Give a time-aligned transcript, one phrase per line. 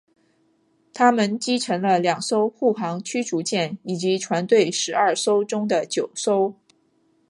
[0.95, 6.55] 它们击沉了两艘护航驱逐舰以及船队十二艘中的九艘。